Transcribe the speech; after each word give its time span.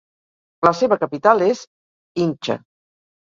La 0.67 0.71
serva 0.77 0.97
capital 1.03 1.45
és 1.49 1.61
Hinche. 2.23 2.57